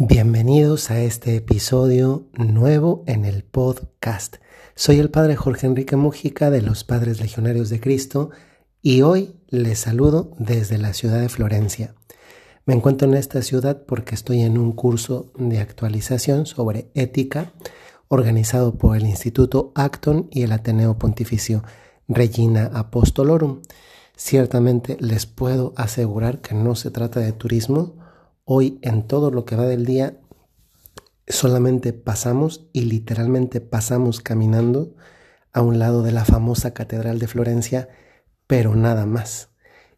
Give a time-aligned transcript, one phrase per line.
[0.00, 4.36] Bienvenidos a este episodio nuevo en el podcast.
[4.76, 8.30] Soy el Padre Jorge Enrique Mujica de los Padres Legionarios de Cristo
[8.80, 11.96] y hoy les saludo desde la ciudad de Florencia.
[12.64, 17.52] Me encuentro en esta ciudad porque estoy en un curso de actualización sobre ética
[18.06, 21.64] organizado por el Instituto Acton y el Ateneo Pontificio
[22.06, 23.62] Regina Apostolorum.
[24.14, 27.96] Ciertamente les puedo asegurar que no se trata de turismo,
[28.50, 30.16] Hoy en todo lo que va del día
[31.26, 34.94] solamente pasamos y literalmente pasamos caminando
[35.52, 37.90] a un lado de la famosa Catedral de Florencia,
[38.46, 39.50] pero nada más.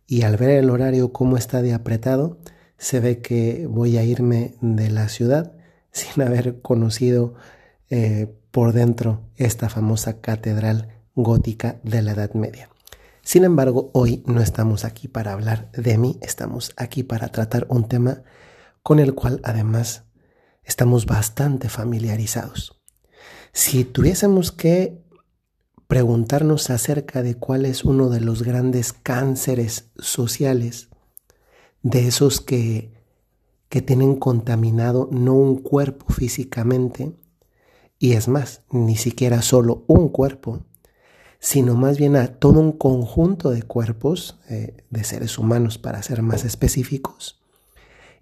[0.05, 2.39] Y al ver el horario cómo está de apretado,
[2.77, 5.53] se ve que voy a irme de la ciudad
[5.93, 7.35] sin haber conocido
[7.89, 12.69] eh, por dentro esta famosa catedral gótica de la Edad Media.
[13.23, 17.87] Sin embargo, hoy no estamos aquí para hablar de mí, estamos aquí para tratar un
[17.87, 18.25] tema
[18.83, 20.05] con el cual además
[20.63, 22.81] estamos bastante familiarizados.
[23.53, 25.03] Si tuviésemos que
[25.89, 30.89] preguntarnos acerca de cuál es uno de los grandes cánceres sociales,
[31.83, 32.93] de esos que,
[33.69, 37.17] que tienen contaminado no un cuerpo físicamente,
[37.99, 40.65] y es más, ni siquiera solo un cuerpo,
[41.41, 46.23] sino más bien a todo un conjunto de cuerpos eh, de seres humanos, para ser
[46.23, 47.40] más específicos,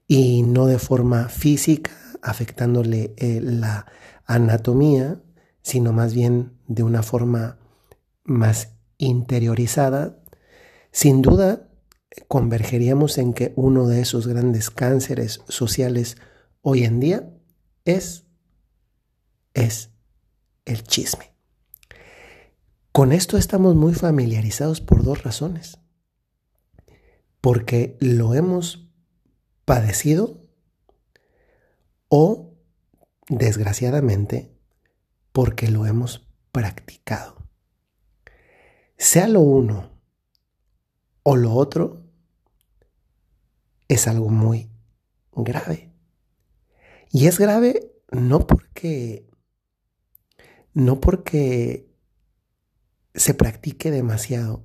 [0.08, 1.92] y no de forma física,
[2.22, 3.86] afectándole eh, la
[4.24, 5.22] anatomía,
[5.62, 7.58] sino más bien de una forma
[8.24, 10.18] más interiorizada,
[10.90, 11.68] sin duda
[12.26, 16.16] convergeríamos en que uno de esos grandes cánceres sociales
[16.62, 17.30] hoy en día
[17.84, 18.24] es,
[19.52, 19.90] es
[20.64, 21.34] el chisme.
[22.92, 25.78] Con esto estamos muy familiarizados por dos razones.
[27.40, 28.87] Porque lo hemos
[29.68, 30.48] padecido
[32.08, 32.54] o,
[33.28, 34.50] desgraciadamente,
[35.30, 37.46] porque lo hemos practicado.
[38.96, 40.00] Sea lo uno
[41.22, 42.02] o lo otro,
[43.88, 44.70] es algo muy
[45.32, 45.92] grave.
[47.12, 49.28] Y es grave no porque
[50.72, 51.92] no porque
[53.14, 54.64] se practique demasiado.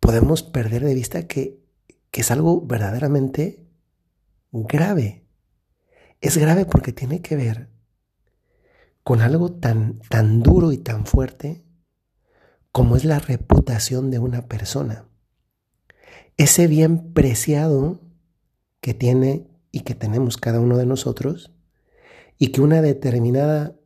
[0.00, 1.67] Podemos perder de vista que
[2.10, 3.66] que es algo verdaderamente
[4.52, 5.26] grave.
[6.20, 7.68] Es grave porque tiene que ver
[9.02, 11.64] con algo tan, tan duro y tan fuerte
[12.72, 15.08] como es la reputación de una persona.
[16.36, 18.00] Ese bien preciado
[18.80, 21.52] que tiene y que tenemos cada uno de nosotros
[22.38, 23.76] y que una determinada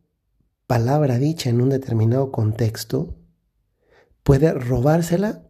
[0.66, 3.16] palabra dicha en un determinado contexto
[4.22, 5.46] puede robársela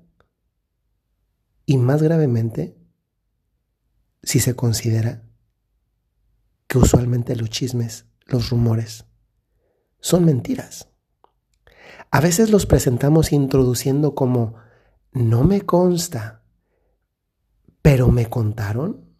[1.66, 2.76] y más gravemente
[4.22, 5.24] si se considera
[6.66, 9.04] que usualmente los chismes, los rumores,
[10.00, 10.88] son mentiras.
[12.10, 14.54] A veces los presentamos introduciendo como
[15.12, 16.44] no me consta,
[17.82, 19.14] pero me contaron.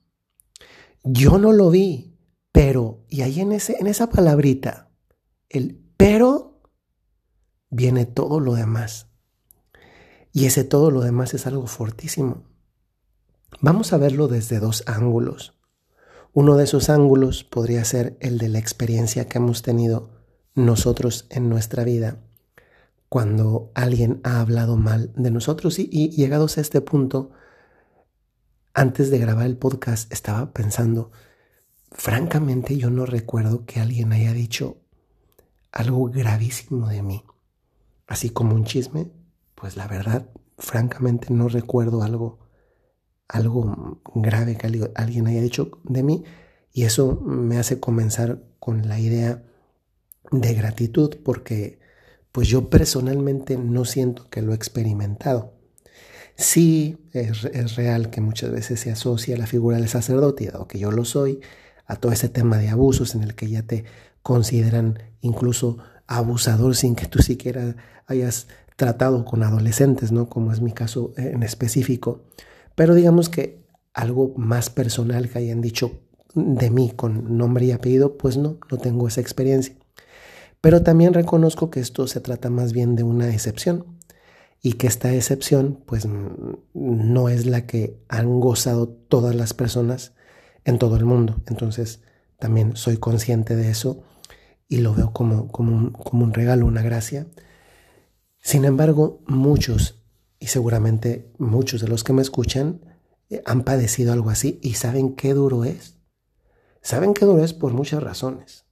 [1.04, 2.19] Yo no lo vi,
[2.52, 4.91] pero, y ahí en, ese, en esa palabrita,
[5.48, 6.62] el pero,
[7.70, 9.11] viene todo lo demás.
[10.32, 12.44] Y ese todo lo demás es algo fortísimo.
[13.60, 15.59] Vamos a verlo desde dos ángulos.
[16.32, 20.10] Uno de esos ángulos podría ser el de la experiencia que hemos tenido
[20.54, 22.19] nosotros en nuestra vida
[23.12, 27.31] cuando alguien ha hablado mal de nosotros y, llegados a este punto,
[28.72, 31.12] antes de grabar el podcast estaba pensando,
[31.91, 34.78] francamente yo no recuerdo que alguien haya dicho
[35.72, 37.22] algo gravísimo de mí,
[38.06, 39.12] así como un chisme,
[39.62, 40.26] pues la verdad,
[40.58, 42.40] francamente no recuerdo algo,
[43.28, 46.24] algo grave que alguien haya dicho de mí
[46.72, 49.44] y eso me hace comenzar con la idea
[50.32, 51.78] de gratitud porque
[52.32, 55.54] pues yo personalmente no siento que lo he experimentado.
[56.34, 60.80] Sí, es, es, real que muchas veces se asocia la figura del sacerdote, o que
[60.80, 61.38] yo lo soy,
[61.87, 63.84] a todo ese tema de abusos en el que ya te
[64.22, 65.78] consideran incluso
[66.17, 67.76] abusador sin que tú siquiera
[68.06, 70.29] hayas tratado con adolescentes, ¿no?
[70.29, 72.25] Como es mi caso en específico.
[72.75, 73.64] Pero digamos que
[73.94, 76.00] algo más personal que hayan dicho
[76.35, 79.76] de mí con nombre y apellido, pues no, no tengo esa experiencia.
[80.61, 83.99] Pero también reconozco que esto se trata más bien de una excepción
[84.62, 86.06] y que esta excepción pues
[86.73, 90.14] no es la que han gozado todas las personas
[90.64, 91.43] en todo el mundo.
[91.47, 92.00] Entonces
[92.38, 94.05] también soy consciente de eso
[94.72, 97.26] y lo veo como, como, como un regalo, una gracia
[98.42, 100.02] sin embargo, muchos,
[100.40, 102.80] y seguramente muchos de los que me escuchan,
[103.30, 105.96] eh, han padecido algo así y saben qué duro es.
[106.82, 108.66] Saben que duro es por muchas razones,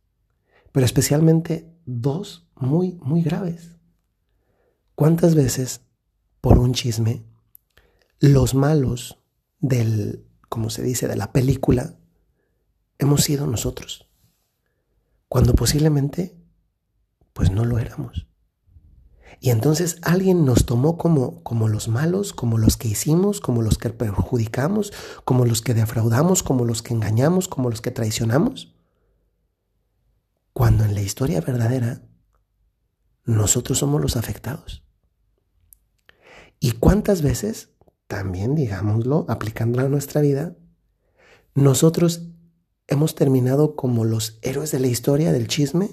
[0.72, 3.76] pero especialmente dos muy, muy graves.
[4.96, 5.82] ¿Cuántas veces
[6.40, 7.22] por un chisme
[8.18, 9.22] los malos
[9.60, 11.96] del, como se dice, de la película,
[12.98, 14.09] hemos sido nosotros?
[15.30, 16.36] Cuando posiblemente,
[17.32, 18.26] pues no lo éramos.
[19.38, 23.78] Y entonces alguien nos tomó como, como los malos, como los que hicimos, como los
[23.78, 24.92] que perjudicamos,
[25.24, 28.74] como los que defraudamos, como los que engañamos, como los que traicionamos.
[30.52, 32.02] Cuando en la historia verdadera
[33.24, 34.84] nosotros somos los afectados.
[36.58, 37.70] ¿Y cuántas veces,
[38.08, 40.56] también digámoslo, aplicándola a nuestra vida,
[41.54, 42.30] nosotros
[42.90, 45.88] hemos terminado como los héroes de la historia del chisme?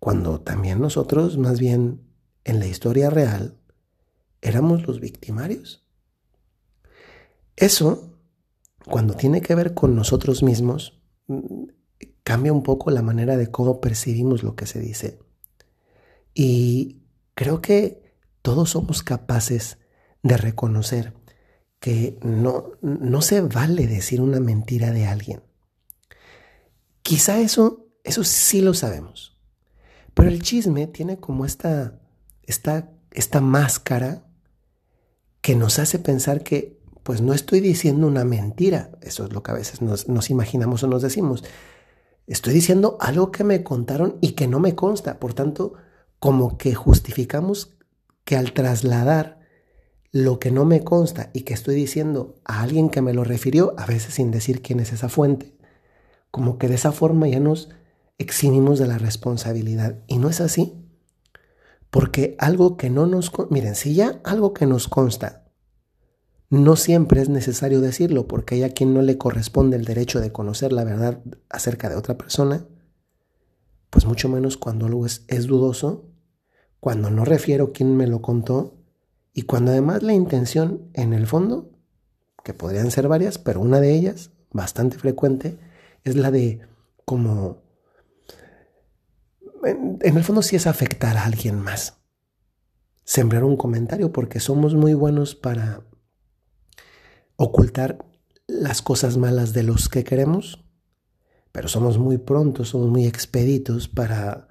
[0.00, 2.00] Cuando también nosotros más bien
[2.42, 3.58] en la historia real
[4.40, 5.86] éramos los victimarios.
[7.56, 8.18] Eso,
[8.86, 11.64] cuando tiene que ver con nosotros mismos, mm,
[12.22, 15.20] cambia un poco la manera de cómo percibimos lo que se dice.
[16.32, 17.02] Y
[17.34, 18.02] creo que
[18.42, 19.78] todos somos capaces
[20.22, 21.14] de reconocer
[21.78, 25.42] que no, no se vale decir una mentira de alguien.
[27.04, 29.38] Quizá eso, eso sí lo sabemos.
[30.12, 32.00] Pero el chisme tiene como esta
[32.46, 34.24] esta, esta máscara
[35.40, 39.50] que nos hace pensar que pues no estoy diciendo una mentira, eso es lo que
[39.50, 41.44] a veces nos, nos imaginamos o nos decimos,
[42.26, 45.74] estoy diciendo algo que me contaron y que no me consta, por tanto,
[46.18, 47.74] como que justificamos
[48.24, 49.40] que al trasladar
[50.12, 53.74] lo que no me consta y que estoy diciendo a alguien que me lo refirió,
[53.76, 55.54] a veces sin decir quién es esa fuente,
[56.34, 57.68] como que de esa forma ya nos
[58.18, 60.00] eximimos de la responsabilidad.
[60.08, 60.74] Y no es así.
[61.90, 63.30] Porque algo que no nos...
[63.50, 65.44] Miren, si ya algo que nos consta,
[66.50, 70.32] no siempre es necesario decirlo porque hay a quien no le corresponde el derecho de
[70.32, 72.66] conocer la verdad acerca de otra persona,
[73.90, 76.10] pues mucho menos cuando algo es, es dudoso,
[76.80, 78.74] cuando no refiero quién me lo contó
[79.32, 81.70] y cuando además la intención en el fondo,
[82.42, 85.58] que podrían ser varias, pero una de ellas, bastante frecuente,
[86.04, 86.60] es la de
[87.04, 87.64] como
[89.64, 91.98] en, el fondo sí es afectar a alguien más.
[93.04, 95.82] Sembrar un comentario porque somos muy buenos para
[97.36, 98.04] ocultar
[98.46, 100.64] las cosas malas de los que queremos,
[101.52, 104.48] pero somos muy prontos, somos muy expeditos para,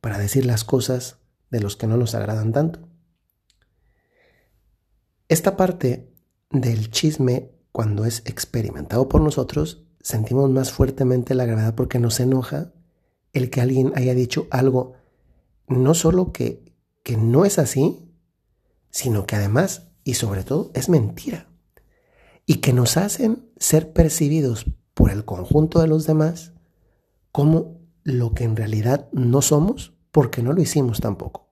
[0.00, 1.18] para decir las cosas
[1.50, 2.88] de los que no nos agradan tanto.
[5.28, 6.12] Esta parte
[6.50, 12.72] del chisme, cuando es experimentado por nosotros, sentimos más fuertemente la gravedad porque nos enoja
[13.32, 14.92] el que alguien haya dicho algo,
[15.66, 16.62] no solo que,
[17.02, 18.12] que no es así,
[18.90, 21.48] sino que además y sobre todo es mentira.
[22.44, 26.52] Y que nos hacen ser percibidos por el conjunto de los demás
[27.32, 31.48] como lo que en realidad no somos porque no lo hicimos tampoco.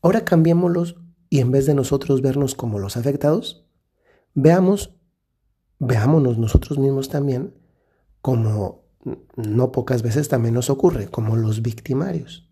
[0.00, 0.96] Ahora cambiémoslos
[1.28, 3.66] y en vez de nosotros vernos como los afectados,
[4.32, 4.96] veamos,
[5.80, 7.54] veámonos nosotros mismos también
[8.20, 8.84] como
[9.36, 12.48] no pocas veces también nos ocurre, como los victimarios.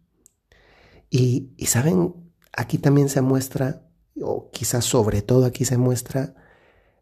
[1.11, 2.15] Y, saben,
[2.53, 3.87] aquí también se muestra,
[4.21, 6.35] o quizás sobre todo aquí se muestra,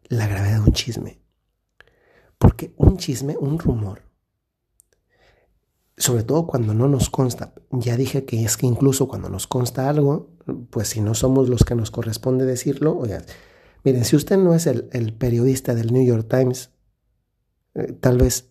[0.09, 1.21] la gravedad de un chisme.
[2.37, 4.03] Porque un chisme, un rumor,
[5.97, 9.89] sobre todo cuando no nos consta, ya dije que es que incluso cuando nos consta
[9.89, 10.35] algo,
[10.69, 13.23] pues si no somos los que nos corresponde decirlo, oigan,
[13.83, 16.71] miren, si usted no es el, periodista del New York Times,
[17.75, 18.49] eh, tal vez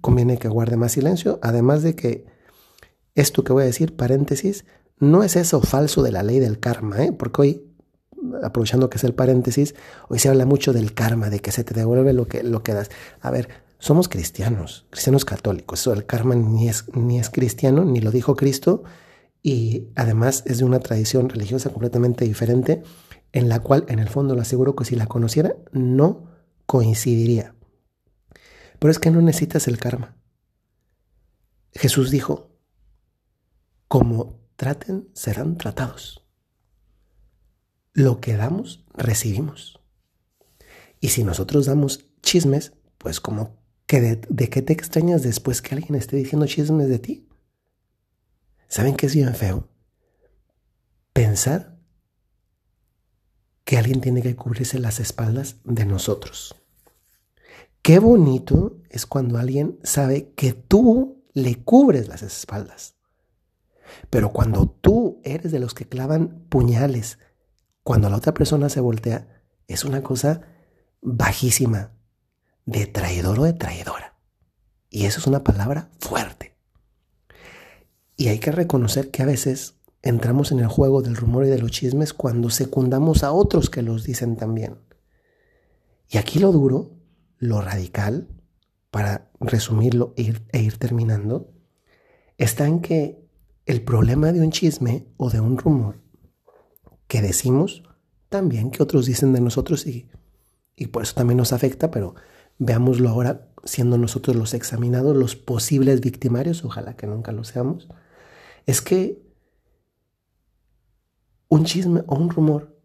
[0.00, 2.26] conviene que guarde más silencio, además de que
[3.14, 4.64] esto que voy a decir, paréntesis,
[4.98, 7.12] no es eso falso de la ley del karma, ¿eh?
[7.12, 7.66] porque hoy,
[8.42, 9.74] aprovechando que es el paréntesis,
[10.08, 12.74] hoy se habla mucho del karma, de que se te devuelve lo que, lo que
[12.74, 12.90] das.
[13.20, 13.48] A ver,
[13.78, 18.36] somos cristianos, cristianos católicos, eso del karma ni es, ni es cristiano, ni lo dijo
[18.36, 18.84] Cristo,
[19.42, 22.82] y además es de una tradición religiosa completamente diferente,
[23.32, 26.30] en la cual, en el fondo, lo aseguro que si la conociera, no
[26.66, 27.54] coincidiría.
[28.78, 30.16] Pero es que no necesitas el karma.
[31.72, 32.50] Jesús dijo,
[33.88, 36.26] como traten, serán tratados.
[37.92, 39.80] Lo que damos, recibimos.
[41.00, 45.74] Y si nosotros damos chismes, pues como que de, de, qué te extrañas después que
[45.74, 47.28] alguien esté diciendo chismes de ti?
[48.68, 49.68] ¿Saben qué es bien feo?
[51.12, 51.69] Pensar
[53.70, 56.56] que alguien tiene que cubrirse las espaldas de nosotros.
[57.82, 62.96] Qué bonito es cuando alguien sabe que tú le cubres las espaldas.
[64.10, 67.20] Pero cuando tú eres de los que clavan puñales,
[67.84, 70.42] cuando la otra persona se voltea, es una cosa
[71.00, 71.92] bajísima.
[72.66, 74.18] de traidor o de traidora.
[74.88, 76.56] Y eso es una palabra fuerte.
[78.16, 81.58] Y hay que reconocer que a veces entramos en el juego del rumor y de
[81.58, 84.78] los chismes cuando secundamos a otros que los dicen también.
[86.08, 86.92] Y aquí lo duro,
[87.38, 88.28] lo radical,
[88.90, 91.52] para resumirlo e ir, e ir terminando,
[92.38, 93.24] está en que
[93.66, 96.00] el problema de un chisme o de un rumor
[97.06, 97.82] que decimos
[98.28, 100.08] también que otros dicen de nosotros y,
[100.76, 102.14] y por eso también nos afecta, pero
[102.58, 107.88] veámoslo ahora siendo nosotros los examinados, los posibles victimarios, ojalá que nunca lo seamos,
[108.66, 109.29] es que
[111.50, 112.80] un chisme o un rumor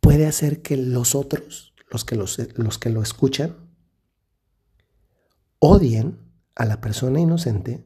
[0.00, 3.56] puede hacer que los otros, los que, los, los que lo escuchan,
[5.58, 6.18] odien
[6.54, 7.84] a la persona inocente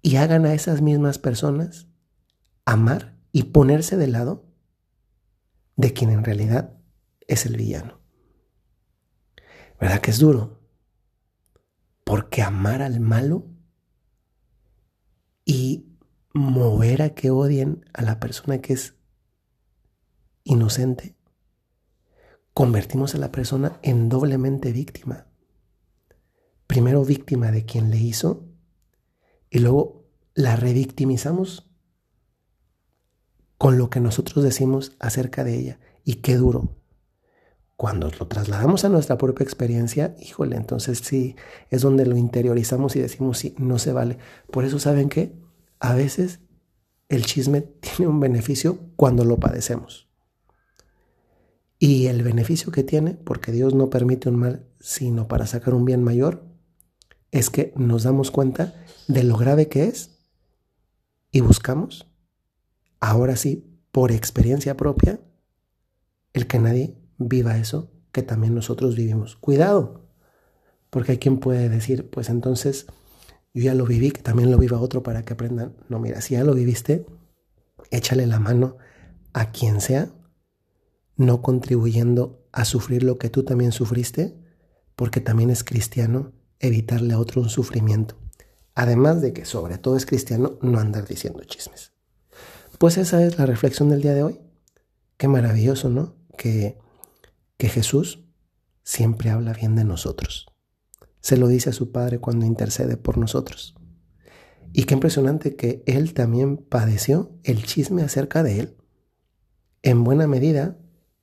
[0.00, 1.86] y hagan a esas mismas personas
[2.64, 4.46] amar y ponerse del lado
[5.76, 6.78] de quien en realidad
[7.28, 8.00] es el villano.
[9.78, 10.60] ¿Verdad que es duro?
[12.04, 13.46] Porque amar al malo
[15.44, 15.91] y
[16.34, 18.94] mover a que odien a la persona que es
[20.44, 21.16] inocente,
[22.54, 25.26] convertimos a la persona en doblemente víctima.
[26.66, 28.48] Primero víctima de quien le hizo
[29.50, 31.70] y luego la revictimizamos
[33.58, 35.80] con lo que nosotros decimos acerca de ella.
[36.04, 36.76] Y qué duro.
[37.76, 41.36] Cuando lo trasladamos a nuestra propia experiencia, híjole, entonces sí,
[41.70, 44.18] es donde lo interiorizamos y decimos, sí, no se vale.
[44.50, 45.32] Por eso, ¿saben qué?
[45.82, 46.38] A veces
[47.08, 50.08] el chisme tiene un beneficio cuando lo padecemos.
[51.78, 55.84] Y el beneficio que tiene, porque Dios no permite un mal, sino para sacar un
[55.84, 56.46] bien mayor,
[57.32, 58.72] es que nos damos cuenta
[59.08, 60.20] de lo grave que es
[61.32, 62.06] y buscamos
[63.00, 65.18] ahora sí, por experiencia propia,
[66.32, 69.34] el que nadie viva eso que también nosotros vivimos.
[69.34, 70.08] Cuidado,
[70.90, 72.86] porque hay quien puede decir, pues entonces
[73.54, 75.76] yo ya lo viví, que también lo viva otro para que aprendan.
[75.88, 77.04] No, mira, si ya lo viviste,
[77.90, 78.78] échale la mano
[79.32, 80.10] a quien sea,
[81.16, 84.36] no contribuyendo a sufrir lo que tú también sufriste,
[84.96, 88.16] porque también es cristiano evitarle a otro un sufrimiento.
[88.74, 91.92] Además de que sobre todo es cristiano no andar diciendo chismes.
[92.78, 94.40] Pues esa es la reflexión del día de hoy.
[95.18, 96.16] Qué maravilloso, ¿no?
[96.36, 96.78] Que,
[97.58, 98.24] que Jesús
[98.82, 100.51] siempre habla bien de nosotros.
[101.22, 103.74] Se lo dice a su Padre cuando intercede por nosotros.
[104.72, 108.76] Y qué impresionante que Él también padeció el chisme acerca de Él.
[109.82, 110.76] En buena medida,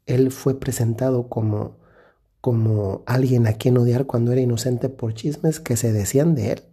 [0.06, 1.78] Él fue presentado como,
[2.42, 6.64] como alguien a quien odiar cuando era inocente por chismes que se decían de Él.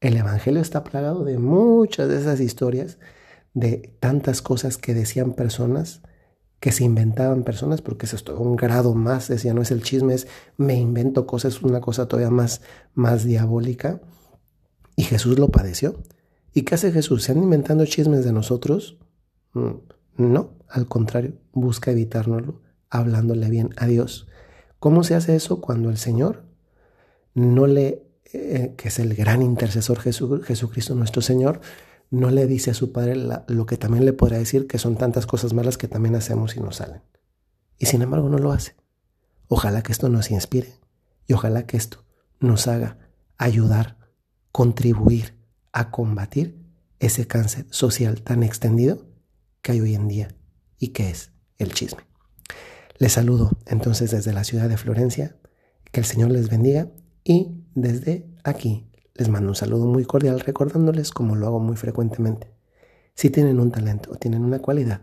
[0.00, 2.98] El Evangelio está plagado de muchas de esas historias
[3.54, 6.02] de tantas cosas que decían personas,
[6.64, 10.14] que se inventaban personas, porque eso es un grado más, decía, no es el chisme,
[10.14, 12.62] es me invento cosas, una cosa todavía más,
[12.94, 14.00] más diabólica.
[14.96, 16.02] Y Jesús lo padeció.
[16.54, 17.24] ¿Y qué hace Jesús?
[17.24, 18.96] ¿Se han inventando chismes de nosotros?
[19.52, 19.72] Mm,
[20.16, 24.26] no, al contrario, busca evitárnoslo, hablándole bien a Dios.
[24.78, 26.44] ¿Cómo se hace eso cuando el Señor
[27.34, 31.60] no le, eh, que es el gran intercesor Jesucristo nuestro Señor,
[32.14, 35.26] no le dice a su padre lo que también le podrá decir, que son tantas
[35.26, 37.02] cosas malas que también hacemos y nos salen.
[37.78, 38.76] Y sin embargo no lo hace.
[39.48, 40.74] Ojalá que esto nos inspire
[41.26, 42.04] y ojalá que esto
[42.38, 42.98] nos haga
[43.36, 43.98] ayudar,
[44.52, 45.34] contribuir
[45.72, 46.64] a combatir
[47.00, 49.06] ese cáncer social tan extendido
[49.60, 50.28] que hay hoy en día
[50.78, 52.02] y que es el chisme.
[52.98, 55.36] Les saludo entonces desde la ciudad de Florencia,
[55.90, 56.92] que el Señor les bendiga
[57.24, 62.52] y desde aquí les mando un saludo muy cordial recordándoles como lo hago muy frecuentemente.
[63.14, 65.02] Si tienen un talento o tienen una cualidad,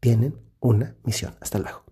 [0.00, 1.34] tienen una misión.
[1.40, 1.83] Hasta luego.